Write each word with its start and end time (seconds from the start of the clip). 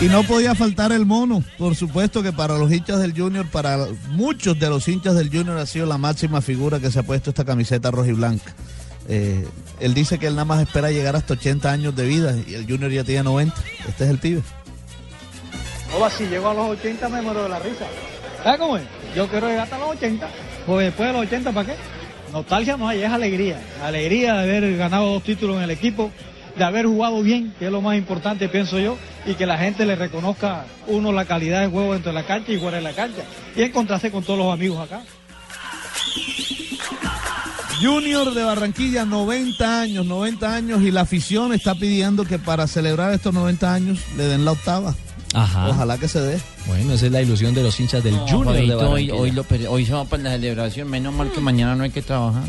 Y 0.00 0.06
no 0.06 0.22
podía 0.22 0.54
faltar 0.54 0.92
el 0.92 1.06
mono. 1.06 1.42
Por 1.58 1.74
supuesto 1.74 2.22
que 2.22 2.32
para 2.32 2.56
los 2.56 2.72
hinchas 2.72 3.00
del 3.00 3.18
Junior, 3.18 3.46
para 3.46 3.78
muchos 4.10 4.58
de 4.58 4.68
los 4.68 4.86
hinchas 4.86 5.14
del 5.14 5.28
Junior 5.28 5.58
ha 5.58 5.66
sido 5.66 5.86
la 5.86 5.98
máxima 5.98 6.40
figura 6.40 6.78
que 6.78 6.90
se 6.90 7.00
ha 7.00 7.02
puesto 7.02 7.30
esta 7.30 7.44
camiseta 7.44 7.90
roja 7.90 8.08
y 8.08 8.12
blanca. 8.12 8.54
Eh, 9.08 9.46
él 9.80 9.94
dice 9.94 10.18
que 10.18 10.26
él 10.26 10.34
nada 10.34 10.44
más 10.44 10.60
espera 10.60 10.90
llegar 10.90 11.16
hasta 11.16 11.34
80 11.34 11.72
años 11.72 11.96
de 11.96 12.06
vida 12.06 12.34
y 12.46 12.54
el 12.54 12.66
Junior 12.66 12.90
ya 12.90 13.04
tiene 13.04 13.24
90. 13.24 13.54
Este 13.88 14.04
es 14.04 14.10
el 14.10 14.18
pibe. 14.18 14.42
No, 15.98 16.10
si 16.10 16.26
llego 16.26 16.48
a 16.48 16.54
los 16.54 16.68
80 16.78 17.08
me 17.08 17.22
muero 17.22 17.44
de 17.44 17.48
la 17.48 17.58
risa. 17.58 17.86
¿Sabes 18.42 18.60
cómo 18.60 18.76
es? 18.76 18.84
Yo 19.16 19.26
quiero 19.28 19.48
llegar 19.48 19.64
hasta 19.64 19.78
los 19.78 19.90
80. 19.90 20.28
Pues 20.66 20.86
después 20.86 21.08
de 21.08 21.12
los 21.12 21.22
80, 21.26 21.52
¿para 21.52 21.66
qué? 21.66 21.74
Nostalgia 22.32 22.76
no 22.76 22.88
hay, 22.88 23.02
es 23.02 23.10
alegría. 23.10 23.60
Alegría 23.82 24.34
de 24.34 24.42
haber 24.42 24.76
ganado 24.76 25.12
dos 25.14 25.22
títulos 25.22 25.56
en 25.56 25.62
el 25.62 25.70
equipo, 25.70 26.10
de 26.58 26.64
haber 26.64 26.86
jugado 26.86 27.22
bien, 27.22 27.54
que 27.58 27.66
es 27.66 27.72
lo 27.72 27.80
más 27.80 27.96
importante, 27.96 28.48
pienso 28.48 28.78
yo, 28.78 28.98
y 29.26 29.34
que 29.34 29.46
la 29.46 29.56
gente 29.58 29.86
le 29.86 29.96
reconozca 29.96 30.66
uno 30.88 31.12
la 31.12 31.24
calidad 31.24 31.60
de 31.62 31.68
juego 31.68 31.92
dentro 31.94 32.12
de 32.12 32.20
la 32.20 32.26
cancha 32.26 32.52
y 32.52 32.58
fuera 32.58 32.78
de 32.78 32.82
la 32.82 32.92
cancha. 32.92 33.22
Y 33.56 33.62
encontrarse 33.62 34.10
con 34.10 34.22
todos 34.24 34.38
los 34.38 34.52
amigos 34.52 34.80
acá. 34.80 35.02
Junior 37.80 38.34
de 38.34 38.42
Barranquilla, 38.42 39.04
90 39.04 39.80
años, 39.80 40.04
90 40.04 40.54
años, 40.54 40.82
y 40.82 40.90
la 40.90 41.02
afición 41.02 41.52
está 41.52 41.76
pidiendo 41.76 42.24
que 42.24 42.38
para 42.38 42.66
celebrar 42.66 43.12
estos 43.12 43.32
90 43.32 43.72
años 43.72 44.00
le 44.16 44.24
den 44.24 44.44
la 44.44 44.52
octava. 44.52 44.94
Ajá. 45.34 45.68
Ojalá 45.68 45.98
que 45.98 46.08
se 46.08 46.20
dé. 46.20 46.40
Bueno, 46.66 46.94
esa 46.94 47.06
es 47.06 47.12
la 47.12 47.22
ilusión 47.22 47.54
de 47.54 47.62
los 47.62 47.78
hinchas 47.78 48.02
del 48.02 48.16
No, 48.16 48.26
Junior 48.26 48.54
de 48.54 48.62
hoy, 48.62 48.68
Barranquilla. 49.08 49.14
hoy, 49.14 49.30
lo 49.30 49.44
hoy 49.70 49.86
se 49.86 49.92
va 49.92 50.04
para 50.06 50.22
la 50.24 50.30
celebración. 50.32 50.88
Menos 50.88 51.14
mal 51.14 51.30
que 51.30 51.40
mañana 51.40 51.76
no 51.76 51.84
hay 51.84 51.90
que 51.90 52.02
trabajar. 52.02 52.44